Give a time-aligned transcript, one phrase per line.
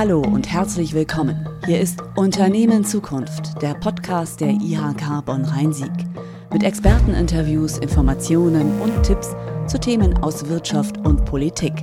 [0.00, 1.46] Hallo und herzlich willkommen.
[1.66, 5.92] Hier ist Unternehmen Zukunft, der Podcast der IHK Bonn-Rhein-Sieg.
[6.50, 11.74] Mit Experteninterviews, Informationen und Tipps zu Themen aus Wirtschaft und Politik.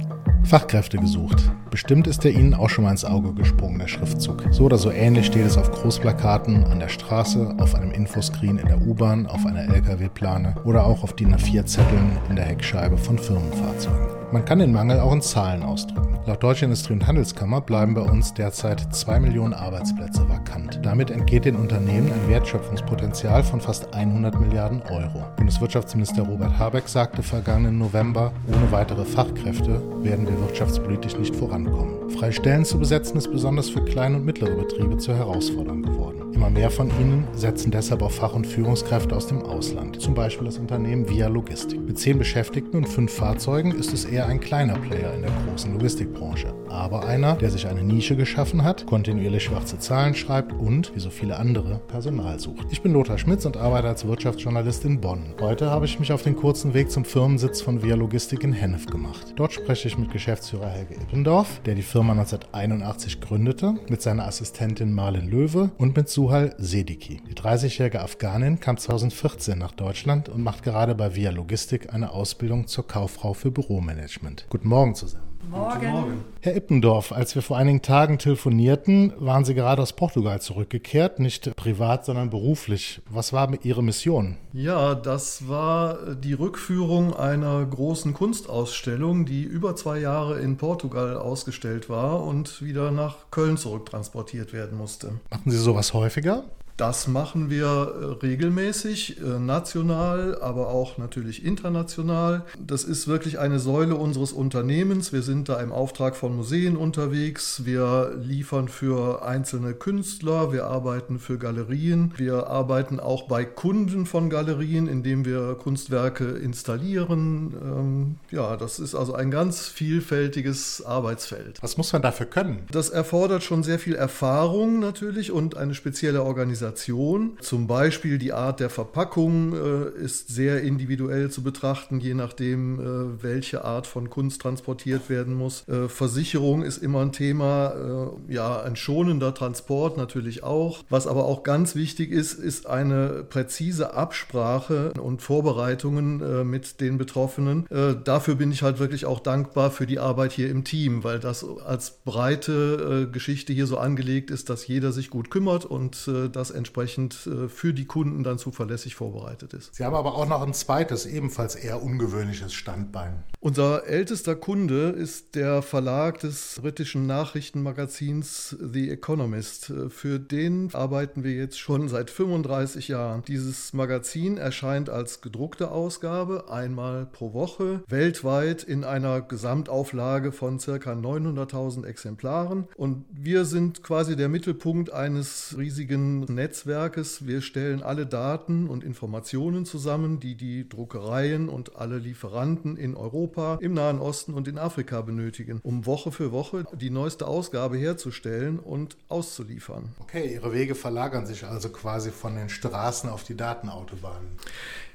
[0.45, 1.43] Fachkräfte gesucht.
[1.69, 4.45] Bestimmt ist der Ihnen auch schon mal ins Auge gesprungen, der Schriftzug.
[4.49, 8.65] So oder so ähnlich steht es auf Großplakaten, an der Straße, auf einem Infoscreen in
[8.67, 14.16] der U-Bahn, auf einer LKW-Plane oder auch auf DIN A4-Zetteln in der Heckscheibe von Firmenfahrzeugen.
[14.29, 16.19] Man kann den Mangel auch in Zahlen ausdrücken.
[16.25, 20.27] Laut Deutscher Industrie- und Handelskammer bleiben bei uns derzeit 2 Millionen Arbeitsplätze
[20.57, 20.79] vakant.
[20.83, 25.25] Damit entgeht den Unternehmen ein Wertschöpfungspotenzial von fast 100 Milliarden Euro.
[25.37, 32.09] Bundeswirtschaftsminister Robert Habeck sagte vergangenen November, ohne weitere Fachkräfte werden wir wirtschaftspolitisch nicht vorankommen.
[32.11, 36.33] Freie Stellen zu besetzen ist besonders für kleine und mittlere Betriebe zur Herausforderung geworden.
[36.33, 40.45] Immer mehr von ihnen setzen deshalb auf Fach- und Führungskräfte aus dem Ausland, zum Beispiel
[40.45, 41.79] das Unternehmen Via Logistik.
[41.81, 45.73] Mit zehn Beschäftigten und fünf Fahrzeugen ist es eher ein kleiner Player in der großen
[45.73, 50.99] Logistikbranche, aber einer, der sich eine Nische geschaffen hat, kontinuierlich schwarze Zahlen schreibt und, wie
[50.99, 52.67] so viele andere, Personal sucht.
[52.69, 55.33] Ich bin Lothar Schmitz und arbeite als Wirtschaftsjournalist in Bonn.
[55.41, 58.85] Heute habe ich mich auf den kurzen Weg zum Firmensitz von Via Logistik in Hennef
[58.85, 59.33] gemacht.
[59.35, 64.93] Dort spreche ich mit Geschäftsführer Helge Ippendorf, der die Firma 1981 gründete, mit seiner Assistentin
[64.93, 67.21] Marlen Löwe und mit Suha Suhal Sediki.
[67.29, 72.67] Die 30-jährige Afghanin kam 2014 nach Deutschland und macht gerade bei Via Logistik eine Ausbildung
[72.67, 74.45] zur Kauffrau für Büromanagement.
[74.49, 75.26] Guten Morgen zusammen.
[75.49, 75.91] Morgen.
[75.91, 76.25] Morgen.
[76.41, 81.55] Herr Ippendorf, als wir vor einigen Tagen telefonierten, waren Sie gerade aus Portugal zurückgekehrt, nicht
[81.55, 83.01] privat, sondern beruflich.
[83.09, 84.37] Was war Ihre Mission?
[84.53, 91.89] Ja, das war die Rückführung einer großen Kunstausstellung, die über zwei Jahre in Portugal ausgestellt
[91.89, 95.13] war und wieder nach Köln zurücktransportiert werden musste.
[95.29, 96.43] Machen Sie sowas häufiger?
[96.77, 102.43] Das machen wir äh, regelmäßig, äh, national, aber auch natürlich international.
[102.63, 105.11] Das ist wirklich eine Säule unseres Unternehmens.
[105.11, 107.65] Wir sind da im Auftrag von Museen unterwegs.
[107.65, 110.53] Wir liefern für einzelne Künstler.
[110.53, 112.13] Wir arbeiten für Galerien.
[112.15, 117.55] Wir arbeiten auch bei Kunden von Galerien, indem wir Kunstwerke installieren.
[117.59, 121.57] Ähm, ja, das ist also ein ganz vielfältiges Arbeitsfeld.
[121.63, 122.59] Was muss man dafür können?
[122.69, 126.66] Das erfordert schon sehr viel Erfahrung natürlich und eine spezielle Organisation.
[126.67, 127.37] Organisation.
[127.41, 133.23] Zum Beispiel die Art der Verpackung äh, ist sehr individuell zu betrachten, je nachdem, äh,
[133.23, 135.67] welche Art von Kunst transportiert werden muss.
[135.67, 140.83] Äh, Versicherung ist immer ein Thema, äh, ja, ein schonender Transport natürlich auch.
[140.89, 146.97] Was aber auch ganz wichtig ist, ist eine präzise Absprache und Vorbereitungen äh, mit den
[146.97, 147.67] Betroffenen.
[147.69, 151.19] Äh, dafür bin ich halt wirklich auch dankbar für die Arbeit hier im Team, weil
[151.19, 156.51] das als breite Geschichte hier so angelegt ist, dass jeder sich gut kümmert und das
[156.57, 159.75] entsprechend äh, für die Kunden dann zuverlässig vorbereitet ist.
[159.75, 163.23] Sie haben aber auch noch ein zweites, ebenfalls eher ungewöhnliches Standbein.
[163.39, 169.69] Unser ältester Kunde ist der Verlag des britischen Nachrichtenmagazins The Economist.
[169.69, 173.23] Äh, für den arbeiten wir jetzt schon seit 35 Jahren.
[173.27, 180.73] Dieses Magazin erscheint als gedruckte Ausgabe einmal pro Woche, weltweit in einer Gesamtauflage von ca.
[180.73, 182.67] 900.000 Exemplaren.
[182.75, 187.27] Und wir sind quasi der Mittelpunkt eines riesigen Netzwerks Netzwerkes.
[187.27, 193.57] Wir stellen alle Daten und Informationen zusammen, die die Druckereien und alle Lieferanten in Europa,
[193.59, 198.59] im Nahen Osten und in Afrika benötigen, um Woche für Woche die neueste Ausgabe herzustellen
[198.59, 199.89] und auszuliefern.
[199.99, 204.29] Okay, Ihre Wege verlagern sich also quasi von den Straßen auf die Datenautobahnen.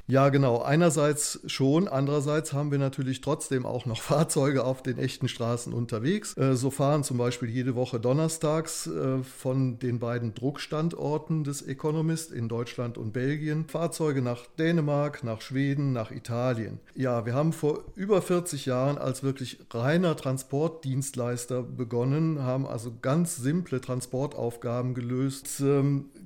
[0.09, 0.61] Ja, genau.
[0.61, 6.37] Einerseits schon, andererseits haben wir natürlich trotzdem auch noch Fahrzeuge auf den echten Straßen unterwegs.
[6.37, 12.33] Äh, so fahren zum Beispiel jede Woche donnerstags äh, von den beiden Druckstandorten des Economist
[12.33, 16.81] in Deutschland und Belgien Fahrzeuge nach Dänemark, nach Schweden, nach Italien.
[16.95, 23.37] Ja, wir haben vor über 40 Jahren als wirklich reiner Transportdienstleister begonnen, haben also ganz
[23.37, 25.63] simple Transportaufgaben gelöst.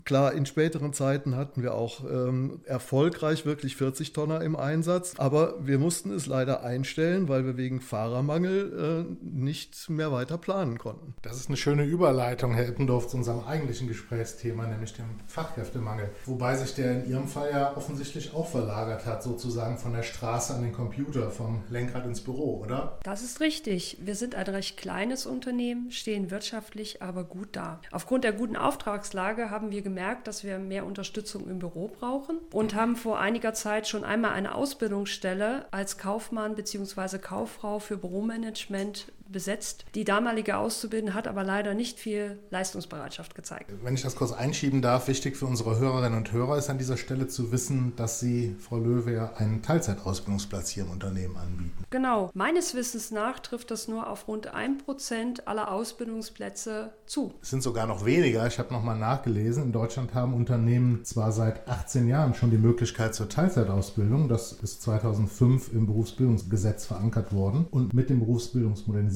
[0.06, 5.14] Klar, in späteren Zeiten hatten wir auch ähm, erfolgreich wirklich wirklich 40 Tonner im Einsatz.
[5.16, 10.78] Aber wir mussten es leider einstellen, weil wir wegen Fahrermangel äh, nicht mehr weiter planen
[10.78, 11.14] konnten.
[11.22, 16.10] Das ist eine schöne Überleitung, Herr Eppendorf, zu unserem eigentlichen Gesprächsthema, nämlich dem Fachkräftemangel.
[16.26, 20.54] Wobei sich der in Ihrem Fall ja offensichtlich auch verlagert hat, sozusagen von der Straße
[20.54, 22.98] an den Computer, vom Lenkrad ins Büro, oder?
[23.02, 23.98] Das ist richtig.
[24.00, 27.80] Wir sind ein recht kleines Unternehmen, stehen wirtschaftlich aber gut da.
[27.90, 29.95] Aufgrund der guten Auftragslage haben wir gemerkt,
[30.26, 34.54] dass wir mehr Unterstützung im Büro brauchen und haben vor einiger Zeit schon einmal eine
[34.54, 37.18] Ausbildungsstelle als Kaufmann bzw.
[37.18, 39.84] Kauffrau für Büromanagement besetzt.
[39.94, 43.72] Die damalige Auszubildende hat aber leider nicht viel Leistungsbereitschaft gezeigt.
[43.82, 46.96] Wenn ich das kurz einschieben darf, wichtig für unsere Hörerinnen und Hörer ist an dieser
[46.96, 51.84] Stelle zu wissen, dass Sie, Frau Löwe, ja einen Teilzeitausbildungsplatz hier im Unternehmen anbieten.
[51.90, 52.30] Genau.
[52.34, 57.34] Meines Wissens nach trifft das nur auf rund 1% aller Ausbildungsplätze zu.
[57.42, 58.46] Es sind sogar noch weniger.
[58.46, 59.64] Ich habe nochmal nachgelesen.
[59.64, 64.28] In Deutschland haben Unternehmen zwar seit 18 Jahren schon die Möglichkeit zur Teilzeitausbildung.
[64.28, 67.66] Das ist 2005 im Berufsbildungsgesetz verankert worden.
[67.70, 68.20] Und mit dem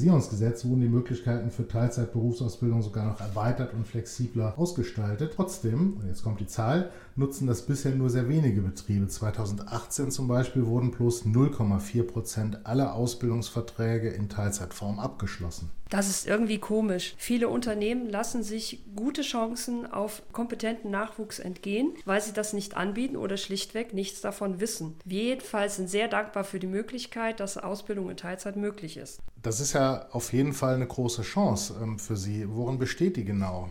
[0.01, 5.33] Berufsbildungsmodernisierungsgesetz wurden die Möglichkeiten für Teilzeitberufsausbildung sogar noch erweitert und flexibler ausgestaltet.
[5.37, 9.07] Trotzdem, und jetzt kommt die Zahl, nutzen das bisher nur sehr wenige Betriebe.
[9.07, 15.71] 2018 zum Beispiel wurden bloß 0,4 Prozent aller Ausbildungsverträge in Teilzeitform abgeschlossen.
[15.91, 17.15] Das ist irgendwie komisch.
[17.19, 23.17] Viele Unternehmen lassen sich gute Chancen auf kompetenten Nachwuchs entgehen, weil sie das nicht anbieten
[23.17, 24.95] oder schlichtweg nichts davon wissen.
[25.05, 29.19] Wir jedenfalls sind sehr dankbar für die Möglichkeit, dass Ausbildung in Teilzeit möglich ist.
[29.43, 32.47] Das ist ja auf jeden Fall eine große Chance ähm, für Sie.
[32.49, 33.69] Worin besteht die genau?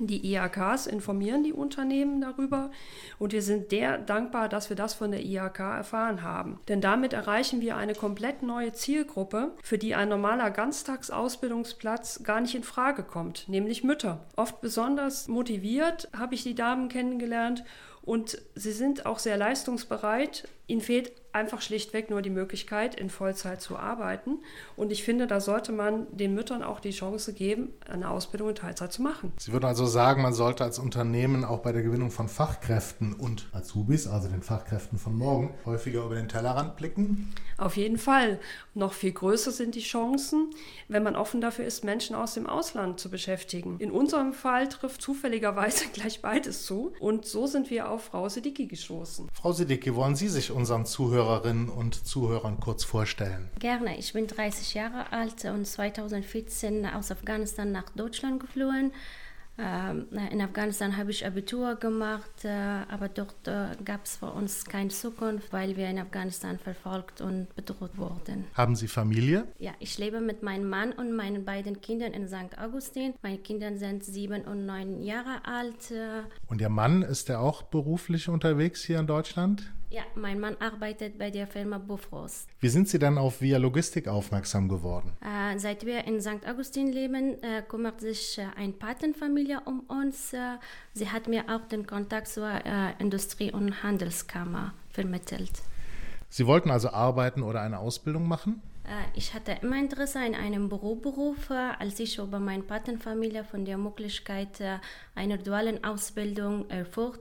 [0.00, 2.72] Die IHKs informieren die Unternehmen darüber
[3.20, 6.58] und wir sind sehr dankbar, dass wir das von der IHK erfahren haben.
[6.66, 12.56] Denn damit erreichen wir eine komplett neue Zielgruppe, für die ein normaler Ganztagsausbildungsplatz gar nicht
[12.56, 14.24] in Frage kommt, nämlich Mütter.
[14.34, 17.62] Oft besonders motiviert habe ich die Damen kennengelernt
[18.02, 20.48] und sie sind auch sehr leistungsbereit.
[20.66, 24.38] Ihnen fehlt einfach schlichtweg nur die Möglichkeit, in Vollzeit zu arbeiten.
[24.76, 28.54] Und ich finde, da sollte man den Müttern auch die Chance geben, eine Ausbildung in
[28.54, 29.32] Teilzeit zu machen.
[29.38, 33.48] Sie würden also sagen, man sollte als Unternehmen auch bei der Gewinnung von Fachkräften und
[33.52, 37.32] Azubis, also den Fachkräften von morgen, häufiger über den Tellerrand blicken?
[37.58, 38.38] Auf jeden Fall.
[38.74, 40.50] Noch viel größer sind die Chancen,
[40.88, 43.76] wenn man offen dafür ist, Menschen aus dem Ausland zu beschäftigen.
[43.78, 46.92] In unserem Fall trifft zufälligerweise gleich beides zu.
[47.00, 49.28] Und so sind wir auf Frau Sidicki gestoßen.
[49.32, 50.86] Frau Sidicki, wollen Sie sich unseren
[51.24, 53.48] Zuhörerinnen und Zuhörern kurz vorstellen?
[53.58, 53.96] Gerne.
[53.98, 58.92] Ich bin 30 Jahre alt und 2014 aus Afghanistan nach Deutschland geflohen.
[59.56, 64.66] Ähm, in Afghanistan habe ich Abitur gemacht, äh, aber dort äh, gab es für uns
[64.66, 68.44] keine Zukunft, weil wir in Afghanistan verfolgt und bedroht wurden.
[68.52, 69.46] Haben Sie Familie?
[69.58, 72.58] Ja, ich lebe mit meinem Mann und meinen beiden Kindern in St.
[72.58, 73.14] Augustin.
[73.22, 75.94] Meine Kinder sind sieben und neun Jahre alt.
[76.48, 79.72] Und Ihr Mann, ist er auch beruflich unterwegs hier in Deutschland?
[79.94, 82.48] Ja, mein Mann arbeitet bei der Firma Bufrost.
[82.58, 85.12] Wie sind Sie dann auf Via Logistik aufmerksam geworden?
[85.20, 86.44] Äh, seit wir in St.
[86.48, 90.32] Augustin leben, äh, kümmert sich äh, eine Patenfamilie um uns.
[90.32, 90.56] Äh,
[90.94, 95.62] sie hat mir auch den Kontakt zur äh, Industrie- und Handelskammer vermittelt.
[96.28, 98.62] Sie wollten also arbeiten oder eine Ausbildung machen?
[98.84, 103.78] Äh, ich hatte immer Interesse in einem Büroberuf, als ich über meine Patenfamilie von der
[103.78, 104.78] Möglichkeit äh,
[105.14, 107.14] einer dualen Ausbildung erfuhr,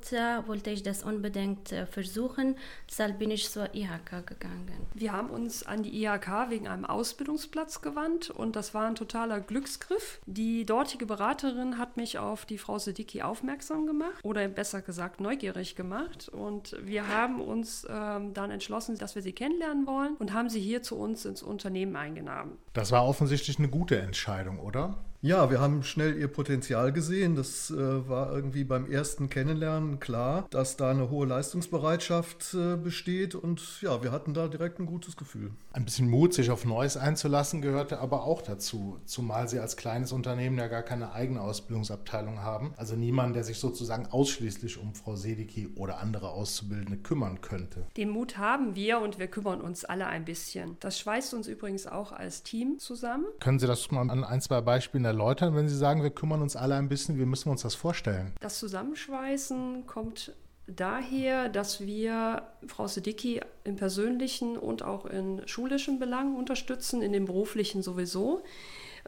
[0.48, 2.56] wollte ich das unbedingt äh, versuchen.
[2.90, 4.72] Deshalb bin ich zur IHK gegangen.
[4.94, 9.40] Wir haben uns an die IHK wegen einem Ausbildungsplatz gewandt und das war ein totaler
[9.40, 10.20] Glücksgriff.
[10.26, 15.76] Die dortige Beraterin hat mich auf die Frau Sedicki aufmerksam gemacht oder besser gesagt neugierig
[15.76, 20.50] gemacht und wir haben uns ähm, dann entschlossen, dass wir sie kennenlernen wollen und haben
[20.50, 22.58] sie hier zu uns ins Unternehmen eingenommen.
[22.74, 24.98] Das war offensichtlich eine gute Entscheidung, oder?
[25.26, 27.36] Ja, wir haben schnell ihr Potenzial gesehen.
[27.36, 33.34] Das äh, war irgendwie beim ersten Kennenlernen klar, dass da eine hohe Leistungsbereitschaft äh, besteht
[33.34, 35.52] und ja, wir hatten da direkt ein gutes Gefühl.
[35.72, 40.12] Ein bisschen Mut, sich auf Neues einzulassen, gehörte aber auch dazu, zumal sie als kleines
[40.12, 42.74] Unternehmen ja gar keine eigene Ausbildungsabteilung haben.
[42.76, 47.88] Also niemand, der sich sozusagen ausschließlich um Frau Sedicki oder andere Auszubildende kümmern könnte.
[47.96, 50.76] Den Mut haben wir und wir kümmern uns alle ein bisschen.
[50.82, 53.24] Das schweißt uns übrigens auch als Team zusammen.
[53.40, 56.56] Können Sie das mal an ein, zwei Beispielen erläutern, wenn Sie sagen, wir kümmern uns
[56.56, 57.18] alle ein bisschen?
[57.18, 58.34] Wie müssen wir uns das vorstellen?
[58.42, 60.34] Das Zusammenschweißen kommt
[60.68, 67.26] daher, dass wir Frau Sedicki im persönlichen und auch in schulischen Belangen unterstützen, in dem
[67.26, 68.42] beruflichen sowieso.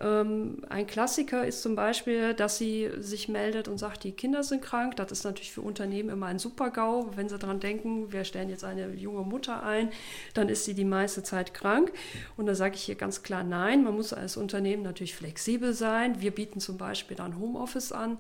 [0.02, 4.62] Ähm, ein Klassiker ist zum Beispiel, dass sie sich meldet und sagt, die Kinder sind
[4.62, 4.98] krank.
[4.98, 7.12] Das ist natürlich für Unternehmen immer ein Super-GAU.
[7.16, 9.90] Wenn sie daran denken, wir stellen jetzt eine junge Mutter ein,
[10.34, 11.94] dann ist sie die meiste Zeit krank.
[12.36, 13.84] Und da sage ich hier ganz klar nein.
[13.84, 16.22] Man muss als Unternehmen natürlich flexibel sein.
[16.22, 18.18] Wir bieten zum Beispiel dann Homeoffice an.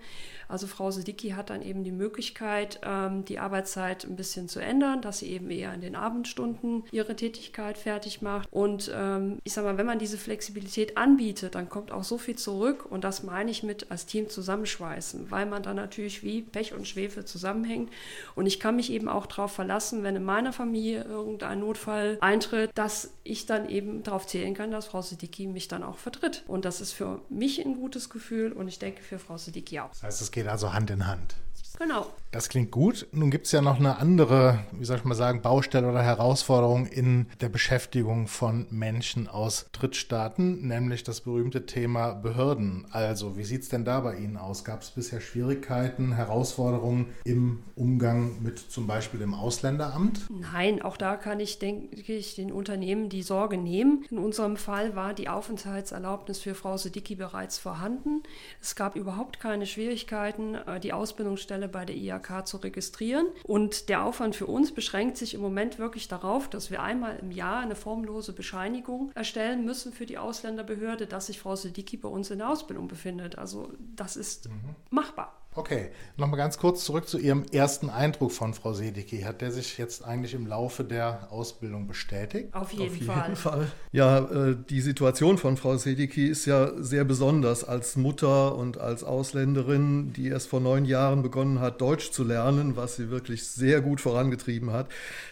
[0.47, 5.01] Also Frau Sedicki hat dann eben die Möglichkeit, ähm, die Arbeitszeit ein bisschen zu ändern,
[5.01, 8.47] dass sie eben eher in den Abendstunden ihre Tätigkeit fertig macht.
[8.51, 12.35] Und ähm, ich sage mal, wenn man diese Flexibilität anbietet, dann kommt auch so viel
[12.35, 12.85] zurück.
[12.89, 16.87] Und das meine ich mit als Team zusammenschweißen, weil man dann natürlich wie Pech und
[16.87, 17.91] Schwefel zusammenhängt.
[18.35, 22.71] Und ich kann mich eben auch darauf verlassen, wenn in meiner Familie irgendein Notfall eintritt,
[22.75, 26.43] dass ich dann eben darauf zählen kann, dass Frau Sedicki mich dann auch vertritt.
[26.47, 29.89] Und das ist für mich ein gutes Gefühl und ich denke für Frau Sedicki auch.
[29.89, 31.35] Das heißt, geht also Hand in Hand.
[31.79, 32.07] Genau.
[32.31, 33.07] Das klingt gut.
[33.13, 36.85] Nun gibt es ja noch eine andere, wie soll ich mal sagen, Baustelle oder Herausforderung
[36.85, 42.87] in der Beschäftigung von Menschen aus Drittstaaten, nämlich das berühmte Thema Behörden.
[42.91, 44.65] Also, wie sieht es denn da bei Ihnen aus?
[44.65, 50.25] Gab es bisher Schwierigkeiten, Herausforderungen im Umgang mit zum Beispiel dem Ausländeramt?
[50.29, 54.05] Nein, auch da kann ich, denke ich, den Unternehmen die Sorge nehmen.
[54.11, 58.23] In unserem Fall war die Aufenthaltserlaubnis für Frau Sedicki bereits vorhanden.
[58.61, 63.27] Es gab überhaupt keine Schwierigkeiten, äh, die Ausbildungsstelle bei der IAK IHK zu registrieren.
[63.43, 67.31] Und der Aufwand für uns beschränkt sich im Moment wirklich darauf, dass wir einmal im
[67.31, 72.31] Jahr eine formlose Bescheinigung erstellen müssen für die Ausländerbehörde, dass sich Frau Sedicki bei uns
[72.31, 73.37] in der Ausbildung befindet.
[73.37, 74.75] Also das ist mhm.
[74.89, 75.44] machbar.
[75.57, 79.21] Okay, nochmal ganz kurz zurück zu Ihrem ersten Eindruck von Frau Sedicki.
[79.21, 82.53] Hat der sich jetzt eigentlich im Laufe der Ausbildung bestätigt?
[82.53, 83.35] Auf jeden, Auf jeden Fall.
[83.37, 83.67] Fall.
[83.93, 89.05] Ja, äh, die Situation von Frau Sedicki ist ja sehr besonders als Mutter und als
[89.05, 93.79] Ausländerin, die erst vor neun Jahren begonnen hat, Deutsch zu lernen, was sie wirklich sehr
[93.79, 94.89] gut vorangetrieben hat.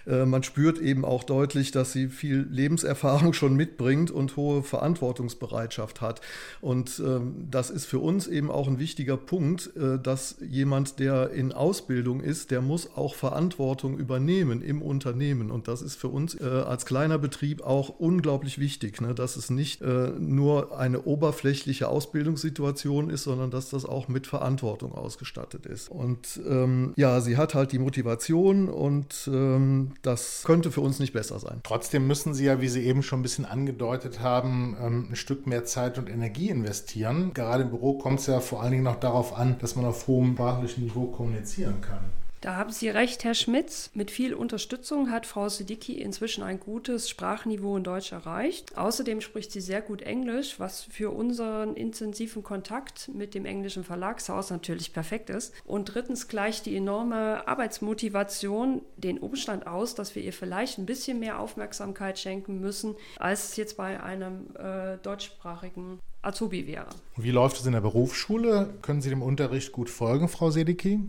[0.07, 5.99] Äh, man spürt eben auch deutlich, dass sie viel Lebenserfahrung schon mitbringt und hohe Verantwortungsbereitschaft
[5.99, 6.21] hat.
[6.61, 10.99] Und ähm, das ist für uns eben auch ein wichtiger Punkt, äh, dass dass jemand,
[10.99, 15.49] der in Ausbildung ist, der muss auch Verantwortung übernehmen im Unternehmen.
[15.49, 19.15] Und das ist für uns äh, als kleiner Betrieb auch unglaublich wichtig, ne?
[19.15, 24.91] dass es nicht äh, nur eine oberflächliche Ausbildungssituation ist, sondern dass das auch mit Verantwortung
[24.91, 25.89] ausgestattet ist.
[25.89, 31.13] Und ähm, ja, sie hat halt die Motivation und ähm, das könnte für uns nicht
[31.13, 31.61] besser sein.
[31.63, 35.47] Trotzdem müssen Sie ja, wie Sie eben schon ein bisschen angedeutet haben, ähm, ein Stück
[35.47, 37.31] mehr Zeit und Energie investieren.
[37.33, 40.02] Gerade im Büro kommt es ja vor allen Dingen noch darauf an, dass man auf
[40.07, 42.03] hohem sprachlichen Niveau kommunizieren kann.
[42.43, 43.89] Da haben Sie recht, Herr Schmitz.
[43.93, 48.77] Mit viel Unterstützung hat Frau Sidicki inzwischen ein gutes Sprachniveau in Deutsch erreicht.
[48.77, 54.49] Außerdem spricht sie sehr gut Englisch, was für unseren intensiven Kontakt mit dem englischen Verlagshaus
[54.49, 55.53] natürlich perfekt ist.
[55.63, 61.21] Und drittens gleicht die enorme Arbeitsmotivation den Umstand aus, dass wir ihr vielleicht ein bisschen
[61.21, 66.87] mehr Aufmerksamkeit schenken müssen, als es jetzt bei einem äh, deutschsprachigen Azubi wäre.
[67.17, 68.73] Wie läuft es in der Berufsschule?
[68.81, 70.99] Können Sie dem Unterricht gut folgen, Frau Sedicki?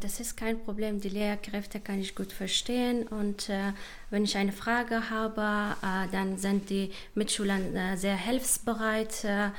[0.00, 1.00] Das ist kein Problem.
[1.00, 3.08] Die Lehrkräfte kann ich gut verstehen.
[3.08, 3.72] Und äh,
[4.10, 9.24] wenn ich eine Frage habe, äh, dann sind die Mitschüler äh, sehr hilfsbereit.
[9.24, 9.50] Äh,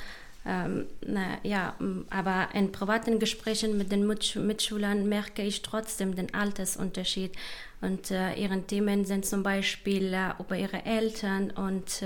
[0.48, 1.76] ähm, na, ja,
[2.12, 7.34] aber in privaten Gesprächen mit den Mitschülern merke ich trotzdem den Altersunterschied.
[7.82, 12.04] Und äh, ihre Themen sind zum Beispiel äh, über ihre Eltern und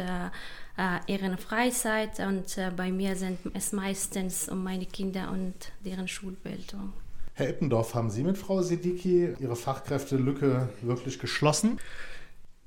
[1.07, 2.19] ihre Freizeit.
[2.19, 5.53] Und bei mir sind es meistens um meine Kinder und
[5.85, 6.93] deren Schulbildung.
[7.33, 11.79] Herr Eppendorf, haben Sie mit Frau Sidicki Ihre Fachkräftelücke wirklich geschlossen?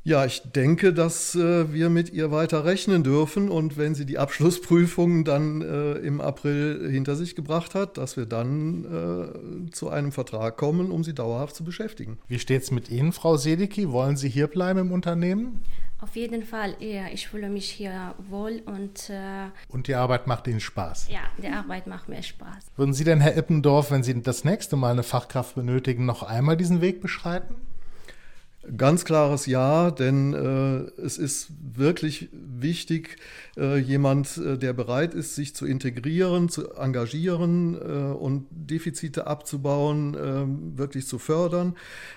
[0.05, 4.19] Ja, ich denke, dass äh, wir mit ihr weiter rechnen dürfen und wenn sie die
[4.19, 10.11] Abschlussprüfung dann äh, im April hinter sich gebracht hat, dass wir dann äh, zu einem
[10.11, 12.19] Vertrag kommen, um sie dauerhaft zu beschäftigen.
[12.27, 13.93] Wie steht es mit Ihnen, Frau Sedicki?
[13.93, 15.61] Wollen Sie hier bleiben im Unternehmen?
[16.03, 17.07] Auf jeden Fall, ja.
[17.13, 19.09] Ich fühle mich hier wohl und.
[19.09, 21.07] Äh, und die Arbeit macht Ihnen Spaß?
[21.09, 22.73] Ja, die Arbeit macht mir Spaß.
[22.75, 26.57] Würden Sie denn, Herr Eppendorf, wenn Sie das nächste Mal eine Fachkraft benötigen, noch einmal
[26.57, 27.55] diesen Weg beschreiten?
[28.77, 33.17] Ganz klares Ja, denn äh, es ist wirklich wichtig,
[33.57, 40.15] äh, jemand, äh, der bereit ist, sich zu integrieren, zu engagieren äh, und Defizite abzubauen,
[40.15, 41.75] äh, wirklich zu fördern.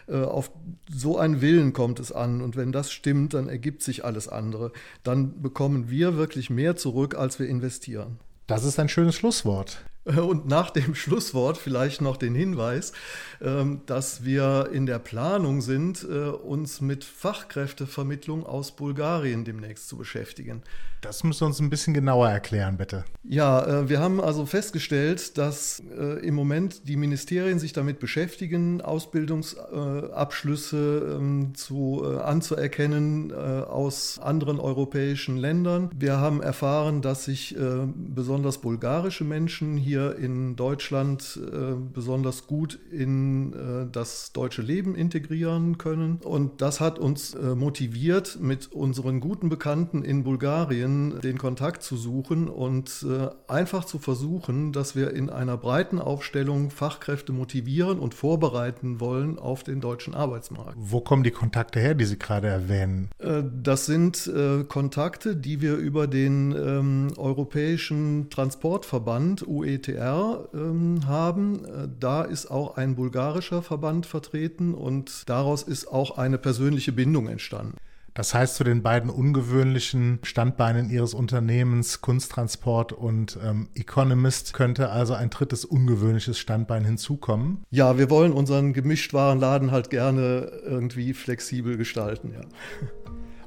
[0.08, 0.52] Äh, auf
[0.94, 2.42] so einen Willen kommt es an.
[2.42, 4.72] Und wenn das stimmt, dann ergibt sich alles andere.
[5.02, 8.20] Dann bekommen wir wirklich mehr zurück, als wir investieren.
[8.46, 9.84] Das ist ein schönes Schlusswort.
[10.16, 12.94] Und nach dem Schlusswort vielleicht noch den Hinweis,
[13.42, 19.98] ähm, dass wir in der Planung sind, äh, uns mit Fachkräftevermittlung aus Bulgarien demnächst zu
[19.98, 20.62] beschäftigen.
[21.06, 23.06] Das müssen Sie uns ein bisschen genauer erklären, bitte.
[23.24, 28.82] Ja, äh, wir haben also festgestellt, dass äh, im Moment die Ministerien sich damit beschäftigen,
[28.82, 35.90] Ausbildungsabschlüsse ähm, zu, anzuerkennen aus anderen europäischen Ländern.
[35.96, 37.56] Wir haben erfahren, dass sich
[37.96, 45.78] besonders bulgarische Menschen hier in Deutschland äh, besonders gut in äh, das deutsche Leben integrieren
[45.78, 46.20] können.
[46.24, 51.96] Und das hat uns äh, motiviert, mit unseren guten Bekannten in Bulgarien den Kontakt zu
[51.96, 58.14] suchen und äh, einfach zu versuchen, dass wir in einer breiten Aufstellung Fachkräfte motivieren und
[58.14, 60.76] vorbereiten wollen auf den deutschen Arbeitsmarkt.
[60.78, 63.10] Wo kommen die Kontakte her, die Sie gerade erwähnen?
[63.20, 71.02] Äh, das sind äh, Kontakte, die wir über den ähm, Europäischen Transportverband UET DDR ähm,
[71.06, 71.62] haben.
[72.00, 77.78] Da ist auch ein bulgarischer Verband vertreten und daraus ist auch eine persönliche Bindung entstanden.
[78.16, 85.14] Das heißt, zu den beiden ungewöhnlichen Standbeinen Ihres Unternehmens, Kunsttransport und ähm, Economist, könnte also
[85.14, 87.66] ein drittes ungewöhnliches Standbein hinzukommen?
[87.72, 92.42] Ja, wir wollen unseren Gemischtwarenladen halt gerne irgendwie flexibel gestalten, ja.